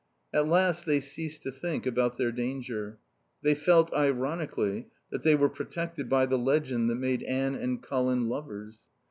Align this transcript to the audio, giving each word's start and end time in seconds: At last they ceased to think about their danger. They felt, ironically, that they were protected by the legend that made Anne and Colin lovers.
At 0.33 0.47
last 0.47 0.87
they 0.87 0.99
ceased 0.99 1.43
to 1.43 1.51
think 1.51 1.85
about 1.85 2.17
their 2.17 2.31
danger. 2.31 2.97
They 3.43 3.53
felt, 3.53 3.93
ironically, 3.93 4.87
that 5.11 5.21
they 5.21 5.35
were 5.35 5.47
protected 5.47 6.09
by 6.09 6.25
the 6.25 6.39
legend 6.39 6.89
that 6.89 6.95
made 6.95 7.21
Anne 7.21 7.53
and 7.53 7.83
Colin 7.83 8.27
lovers. 8.27 8.79